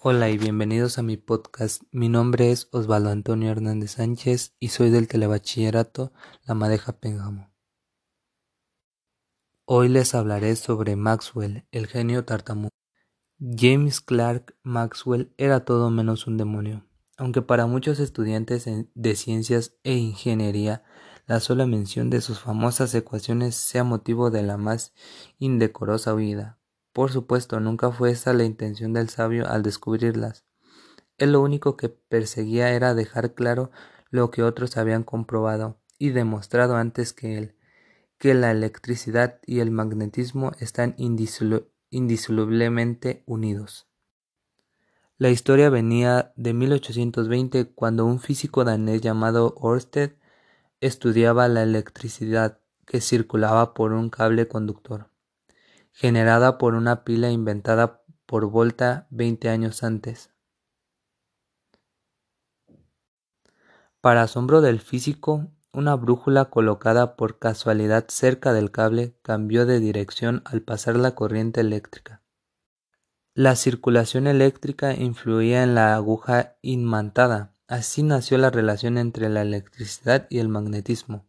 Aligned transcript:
Hola 0.00 0.30
y 0.30 0.38
bienvenidos 0.38 0.96
a 0.98 1.02
mi 1.02 1.16
podcast. 1.16 1.82
Mi 1.90 2.08
nombre 2.08 2.52
es 2.52 2.68
Osvaldo 2.70 3.10
Antonio 3.10 3.50
Hernández 3.50 3.90
Sánchez 3.92 4.54
y 4.60 4.68
soy 4.68 4.90
del 4.90 5.08
Telebachillerato 5.08 6.12
La 6.46 6.54
Madeja 6.54 6.92
Pénjamo. 6.92 7.52
Hoy 9.64 9.88
les 9.88 10.14
hablaré 10.14 10.54
sobre 10.54 10.94
Maxwell, 10.94 11.66
el 11.72 11.88
genio 11.88 12.24
tartamudo. 12.24 12.70
James 13.40 14.00
Clerk 14.00 14.56
Maxwell 14.62 15.34
era 15.36 15.64
todo 15.64 15.90
menos 15.90 16.28
un 16.28 16.36
demonio, 16.36 16.86
aunque 17.16 17.42
para 17.42 17.66
muchos 17.66 17.98
estudiantes 17.98 18.66
de 18.94 19.16
ciencias 19.16 19.74
e 19.82 19.94
ingeniería 19.94 20.84
la 21.26 21.40
sola 21.40 21.66
mención 21.66 22.08
de 22.08 22.20
sus 22.20 22.38
famosas 22.38 22.94
ecuaciones 22.94 23.56
sea 23.56 23.82
motivo 23.82 24.30
de 24.30 24.44
la 24.44 24.58
más 24.58 24.94
indecorosa 25.40 26.14
huida. 26.14 26.57
Por 26.98 27.12
supuesto, 27.12 27.60
nunca 27.60 27.92
fue 27.92 28.10
esa 28.10 28.32
la 28.32 28.42
intención 28.42 28.92
del 28.92 29.08
sabio 29.08 29.48
al 29.48 29.62
descubrirlas. 29.62 30.44
Él 31.16 31.30
lo 31.30 31.40
único 31.40 31.76
que 31.76 31.88
perseguía 31.88 32.72
era 32.72 32.96
dejar 32.96 33.34
claro 33.34 33.70
lo 34.10 34.32
que 34.32 34.42
otros 34.42 34.76
habían 34.76 35.04
comprobado 35.04 35.78
y 35.96 36.08
demostrado 36.08 36.74
antes 36.74 37.12
que 37.12 37.38
él, 37.38 37.54
que 38.18 38.34
la 38.34 38.50
electricidad 38.50 39.38
y 39.46 39.60
el 39.60 39.70
magnetismo 39.70 40.50
están 40.58 40.96
indisolublemente 40.98 43.22
unidos. 43.26 43.86
La 45.18 45.30
historia 45.30 45.70
venía 45.70 46.32
de 46.34 46.52
1820 46.52 47.74
cuando 47.74 48.06
un 48.06 48.18
físico 48.18 48.64
danés 48.64 49.02
llamado 49.02 49.54
Ørsted 49.62 50.16
estudiaba 50.80 51.46
la 51.46 51.62
electricidad 51.62 52.58
que 52.86 53.00
circulaba 53.00 53.72
por 53.72 53.92
un 53.92 54.10
cable 54.10 54.48
conductor 54.48 55.12
generada 55.98 56.58
por 56.58 56.74
una 56.74 57.02
pila 57.02 57.28
inventada 57.32 58.04
por 58.24 58.48
Volta 58.48 59.08
veinte 59.10 59.48
años 59.48 59.82
antes. 59.82 60.30
Para 64.00 64.22
asombro 64.22 64.60
del 64.60 64.78
físico, 64.78 65.50
una 65.72 65.96
brújula 65.96 66.50
colocada 66.50 67.16
por 67.16 67.40
casualidad 67.40 68.04
cerca 68.10 68.52
del 68.52 68.70
cable 68.70 69.18
cambió 69.22 69.66
de 69.66 69.80
dirección 69.80 70.42
al 70.44 70.62
pasar 70.62 70.94
la 70.94 71.16
corriente 71.16 71.62
eléctrica. 71.62 72.22
La 73.34 73.56
circulación 73.56 74.28
eléctrica 74.28 74.94
influía 74.94 75.64
en 75.64 75.74
la 75.74 75.96
aguja 75.96 76.58
inmantada. 76.62 77.56
Así 77.66 78.04
nació 78.04 78.38
la 78.38 78.50
relación 78.50 78.98
entre 78.98 79.28
la 79.28 79.42
electricidad 79.42 80.28
y 80.30 80.38
el 80.38 80.48
magnetismo 80.48 81.28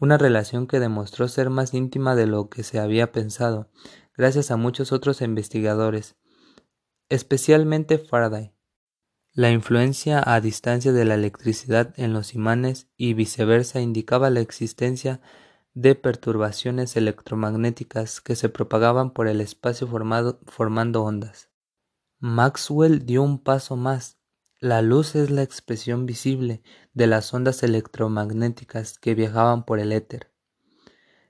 una 0.00 0.16
relación 0.16 0.66
que 0.66 0.80
demostró 0.80 1.28
ser 1.28 1.50
más 1.50 1.74
íntima 1.74 2.16
de 2.16 2.26
lo 2.26 2.48
que 2.48 2.62
se 2.62 2.80
había 2.80 3.12
pensado, 3.12 3.70
gracias 4.16 4.50
a 4.50 4.56
muchos 4.56 4.92
otros 4.92 5.20
investigadores, 5.20 6.16
especialmente 7.10 7.98
Faraday. 7.98 8.52
La 9.32 9.50
influencia 9.50 10.22
a 10.26 10.40
distancia 10.40 10.92
de 10.92 11.04
la 11.04 11.14
electricidad 11.14 11.94
en 11.96 12.12
los 12.14 12.34
imanes 12.34 12.88
y 12.96 13.14
viceversa 13.14 13.80
indicaba 13.80 14.30
la 14.30 14.40
existencia 14.40 15.20
de 15.74 15.94
perturbaciones 15.94 16.96
electromagnéticas 16.96 18.20
que 18.20 18.34
se 18.36 18.48
propagaban 18.48 19.12
por 19.12 19.28
el 19.28 19.40
espacio 19.40 19.86
formando 19.86 21.04
ondas. 21.04 21.50
Maxwell 22.18 23.06
dio 23.06 23.22
un 23.22 23.38
paso 23.38 23.76
más 23.76 24.19
la 24.60 24.82
luz 24.82 25.14
es 25.14 25.30
la 25.30 25.42
expresión 25.42 26.04
visible 26.04 26.62
de 26.92 27.06
las 27.06 27.32
ondas 27.32 27.62
electromagnéticas 27.62 28.98
que 28.98 29.14
viajaban 29.14 29.64
por 29.64 29.80
el 29.80 29.90
éter. 29.90 30.30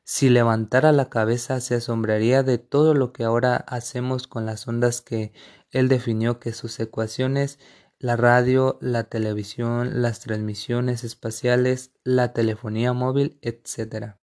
Si 0.03 0.29
levantara 0.29 0.91
la 0.91 1.09
cabeza 1.09 1.61
se 1.61 1.77
asombraría 1.77 2.43
de 2.43 2.59
todo 2.59 2.93
lo 2.93 3.13
que 3.13 3.23
ahora 3.23 3.55
hacemos 3.55 4.27
con 4.27 4.47
las 4.47 4.67
ondas 4.67 5.01
que 5.01 5.33
él 5.71 5.89
definió 5.89 6.41
que 6.41 6.53
sus 6.53 6.81
ecuaciones, 6.81 7.61
la 8.01 8.17
radio, 8.17 8.79
la 8.81 9.05
televisión, 9.05 10.03
las 10.03 10.19
transmisiones 10.19 11.05
espaciales, 11.05 11.93
la 12.03 12.33
telefonía 12.33 12.93
móvil, 12.93 13.39
etc. 13.43 14.17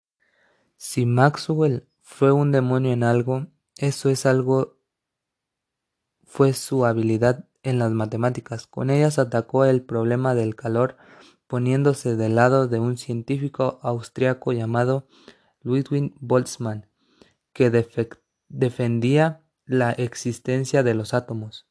Si 0.76 1.06
Maxwell 1.06 1.86
fue 2.00 2.32
un 2.32 2.50
demonio 2.50 2.92
en 2.92 3.04
algo, 3.04 3.46
eso 3.76 4.10
es 4.10 4.26
algo 4.26 4.80
fue 6.24 6.52
su 6.54 6.84
habilidad 6.84 7.45
en 7.66 7.78
las 7.78 7.90
matemáticas. 7.90 8.66
Con 8.66 8.90
ellas 8.90 9.18
atacó 9.18 9.64
el 9.64 9.82
problema 9.82 10.34
del 10.34 10.54
calor 10.54 10.96
poniéndose 11.46 12.16
del 12.16 12.36
lado 12.36 12.68
de 12.68 12.78
un 12.78 12.96
científico 12.96 13.78
austriaco 13.82 14.52
llamado 14.52 15.06
Ludwig 15.62 16.14
Boltzmann, 16.20 16.86
que 17.52 17.70
defendía 18.48 19.42
la 19.64 19.90
existencia 19.92 20.82
de 20.82 20.94
los 20.94 21.12
átomos. 21.12 21.66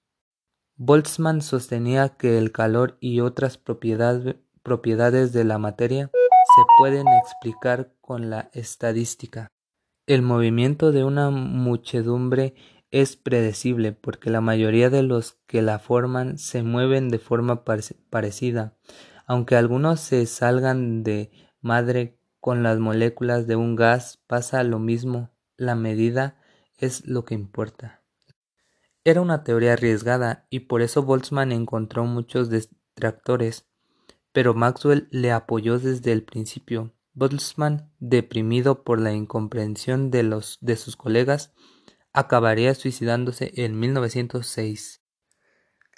Boltzmann 0.76 1.42
sostenía 1.42 2.10
que 2.10 2.38
el 2.38 2.52
calor 2.52 2.98
y 3.00 3.22
otras 3.22 3.58
propiedades 3.58 5.34
de 5.34 5.44
la 5.46 5.58
materia 5.58 6.12
se 6.14 6.62
pueden 6.78 7.08
explicar 7.08 7.94
con 8.02 8.30
la 8.30 8.50
estadística. 8.54 9.48
El 10.08 10.22
movimiento 10.22 10.92
de 10.92 11.04
una 11.04 11.30
muchedumbre 11.30 12.54
es 12.96 13.18
predecible 13.18 13.92
porque 13.92 14.30
la 14.30 14.40
mayoría 14.40 14.90
de 14.90 15.04
los 15.04 15.34
que 15.48 15.62
la 15.62 15.80
forman 15.80 16.38
se 16.38 16.64
mueven 16.64 17.10
de 17.10 17.20
forma 17.20 17.66
parecida, 17.66 18.78
aunque 19.28 19.58
algunos 19.58 20.00
se 20.00 20.26
salgan 20.26 21.04
de 21.04 21.30
madre 21.60 22.18
con 22.40 22.64
las 22.64 22.80
moléculas 22.80 23.48
de 23.48 23.58
un 23.58 23.76
gas 23.76 24.24
pasa 24.28 24.64
lo 24.64 24.80
mismo, 24.80 25.30
la 25.58 25.76
medida 25.76 26.40
es 26.78 27.06
lo 27.06 27.26
que 27.26 27.34
importa. 27.34 28.02
Era 29.04 29.20
una 29.20 29.44
teoría 29.44 29.74
arriesgada 29.74 30.48
y 30.50 30.62
por 30.62 30.82
eso 30.82 31.04
Boltzmann 31.04 31.52
encontró 31.52 32.06
muchos 32.06 32.50
detractores, 32.50 33.68
pero 34.32 34.54
Maxwell 34.54 35.10
le 35.12 35.34
apoyó 35.34 35.80
desde 35.80 36.14
el 36.14 36.24
principio. 36.24 36.94
Boltzmann, 37.14 37.92
deprimido 38.00 38.86
por 38.86 39.02
la 39.02 39.12
incomprensión 39.12 40.12
de, 40.12 40.24
los, 40.24 40.60
de 40.62 40.78
sus 40.78 40.96
colegas, 40.96 41.54
acabaría 42.16 42.74
suicidándose 42.76 43.52
en 43.58 43.78
1906. 43.78 45.02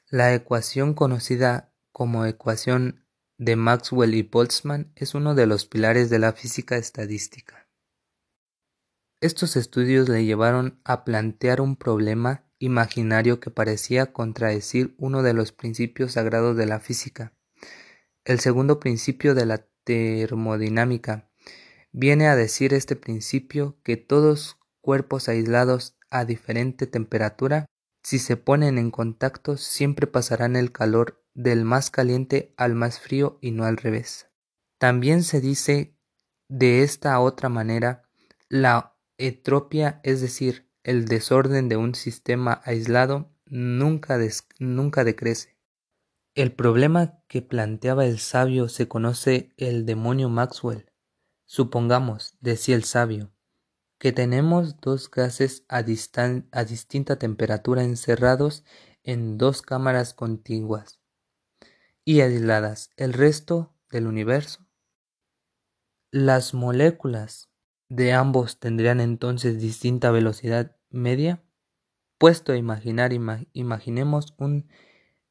La 0.09 0.33
ecuación 0.33 0.95
conocida 0.95 1.71
como 1.91 2.25
ecuación 2.25 3.05
de 3.37 3.55
Maxwell 3.55 4.15
y 4.15 4.23
Boltzmann 4.23 4.91
es 4.95 5.13
uno 5.13 5.35
de 5.35 5.45
los 5.45 5.67
pilares 5.67 6.09
de 6.09 6.17
la 6.17 6.33
física 6.33 6.75
estadística. 6.75 7.69
Estos 9.21 9.55
estudios 9.55 10.09
le 10.09 10.25
llevaron 10.25 10.81
a 10.83 11.03
plantear 11.03 11.61
un 11.61 11.75
problema 11.75 12.49
imaginario 12.57 13.39
que 13.39 13.51
parecía 13.51 14.11
contradecir 14.11 14.95
uno 14.97 15.21
de 15.21 15.35
los 15.35 15.51
principios 15.51 16.13
sagrados 16.13 16.57
de 16.57 16.65
la 16.65 16.79
física. 16.79 17.33
El 18.25 18.39
segundo 18.39 18.79
principio 18.79 19.35
de 19.35 19.45
la 19.45 19.67
termodinámica 19.83 21.29
viene 21.91 22.27
a 22.27 22.35
decir 22.35 22.73
este 22.73 22.95
principio 22.95 23.77
que 23.83 23.97
todos 23.97 24.57
cuerpos 24.81 25.27
aislados 25.27 25.96
a 26.09 26.25
diferente 26.25 26.87
temperatura, 26.87 27.65
si 28.03 28.19
se 28.19 28.37
ponen 28.37 28.77
en 28.77 28.91
contacto 28.91 29.57
siempre 29.57 30.07
pasarán 30.07 30.55
el 30.55 30.71
calor 30.71 31.23
del 31.33 31.65
más 31.65 31.91
caliente 31.91 32.53
al 32.57 32.73
más 32.73 32.99
frío 32.99 33.37
y 33.41 33.51
no 33.51 33.65
al 33.65 33.77
revés. 33.77 34.29
También 34.77 35.23
se 35.23 35.41
dice 35.41 35.97
de 36.47 36.83
esta 36.83 37.19
otra 37.19 37.49
manera 37.49 38.03
la 38.49 38.97
entropía, 39.17 39.99
es 40.03 40.21
decir, 40.21 40.69
el 40.83 41.05
desorden 41.05 41.67
de 41.67 41.75
un 41.75 41.95
sistema 41.95 42.61
aislado, 42.63 43.35
nunca, 43.45 44.17
nunca 44.59 45.03
decrece. 45.03 45.57
El 46.33 46.53
problema 46.53 47.19
que 47.27 47.41
planteaba 47.41 48.05
el 48.05 48.19
sabio 48.19 48.69
se 48.69 48.87
conoce 48.87 49.53
el 49.57 49.85
demonio 49.85 50.29
Maxwell. 50.29 50.91
Supongamos, 51.45 52.37
decía 52.39 52.75
el 52.75 52.83
sabio, 52.83 53.33
que 53.97 54.11
tenemos 54.11 54.79
dos 54.79 55.09
gases 55.09 55.65
a, 55.69 55.83
distinta 55.83 57.17
temperatura 57.17 57.83
encerrados 57.83 58.63
en 59.03 59.37
dos 59.37 59.61
cámaras 59.61 60.13
contiguas 60.13 61.01
y 62.05 62.21
aisladas 62.21 62.91
el 62.95 63.13
resto 63.13 63.75
del 63.91 64.07
universo. 64.07 64.65
Las 66.11 66.53
moléculas 66.53 67.49
de 67.89 68.13
ambos 68.13 68.59
tendrían 68.59 68.99
entonces 68.99 69.59
distinta 69.59 70.11
velocidad 70.11 70.75
media. 70.89 71.43
Puesto 72.17 72.51
a 72.51 72.57
imaginar, 72.57 73.11
imaginemos 73.53 74.35
un 74.37 74.69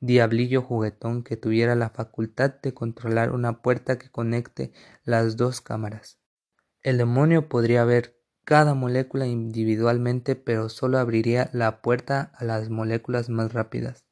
diablillo 0.00 0.62
juguetón 0.62 1.22
que 1.22 1.36
tuviera 1.36 1.74
la 1.74 1.90
facultad 1.90 2.54
de 2.62 2.74
controlar 2.74 3.32
una 3.32 3.62
puerta 3.62 3.98
que 3.98 4.10
conecte 4.10 4.72
las 5.04 5.36
dos 5.36 5.60
cámaras. 5.60 6.20
El 6.82 6.98
demonio 6.98 7.48
podría 7.48 7.84
ver 7.84 8.15
cada 8.46 8.74
molécula 8.74 9.26
individualmente 9.26 10.36
pero 10.36 10.68
solo 10.68 10.98
abriría 10.98 11.50
la 11.52 11.82
puerta 11.82 12.30
a 12.36 12.44
las 12.44 12.70
moléculas 12.70 13.28
más 13.28 13.52
rápidas. 13.52 14.06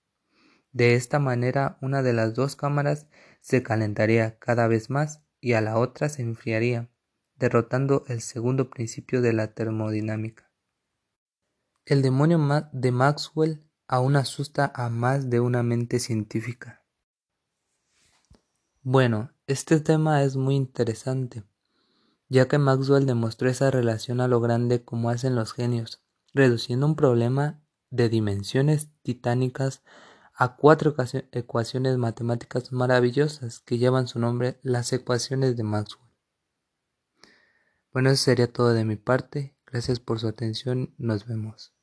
De 0.73 0.95
esta 0.95 1.21
manera 1.21 1.79
una 1.81 2.03
de 2.03 2.13
las 2.15 2.35
dos 2.35 2.57
cámaras 2.57 3.07
se 3.41 3.63
calentaría 3.63 4.37
cada 4.41 4.67
vez 4.67 4.91
más 4.91 5.23
y 5.41 5.53
a 5.53 5.61
la 5.61 5.79
otra 5.79 6.09
se 6.09 6.23
enfriaría, 6.23 6.91
derrotando 7.37 8.03
el 8.09 8.21
segundo 8.21 8.71
principio 8.71 9.23
de 9.23 9.35
la 9.35 9.55
termodinámica. 9.55 10.51
El 11.87 12.03
demonio 12.03 12.41
de 12.73 12.91
Maxwell 12.91 13.71
aún 13.87 14.17
asusta 14.17 14.73
a 14.75 14.89
más 14.89 15.31
de 15.31 15.39
una 15.39 15.63
mente 15.63 16.01
científica. 16.01 16.85
Bueno, 18.83 19.31
este 19.47 19.79
tema 19.79 20.25
es 20.25 20.35
muy 20.35 20.57
interesante, 20.57 21.45
ya 22.35 22.49
que 22.49 22.59
Maxwell 22.59 23.07
demostró 23.07 23.49
esa 23.49 23.71
relación 23.71 24.21
a 24.21 24.27
lo 24.27 24.41
grande 24.41 24.83
como 24.83 25.09
hacen 25.09 25.37
los 25.37 25.53
genios, 25.53 26.03
reduciendo 26.33 26.85
un 26.85 26.97
problema 26.97 27.63
de 27.91 28.09
dimensiones 28.09 28.91
titánicas 29.03 29.85
a 30.35 30.57
cuatro 30.57 30.97
ecuaciones 31.31 31.97
matemáticas 31.97 32.73
maravillosas 32.73 33.61
que 33.61 33.79
llevan 33.79 34.09
su 34.09 34.19
nombre 34.19 34.59
las 34.63 34.93
ecuaciones 34.93 35.57
de 35.57 35.63
Maxwell. 35.63 36.11
Bueno, 37.93 38.11
eso 38.11 38.25
sería 38.25 38.53
todo 38.53 38.75
de 38.75 38.85
mi 38.85 38.97
parte. 38.97 39.57
Gracias 39.65 40.01
por 40.01 40.19
su 40.19 40.27
atención. 40.27 40.93
Nos 40.99 41.27
vemos. 41.27 41.74